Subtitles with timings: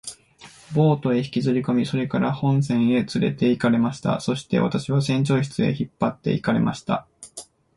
[0.73, 4.19] ボートへ引きずりこみ、それから本船へつれて行かれました。
[4.19, 7.05] そして私は船長室へ引っ張って行かれました。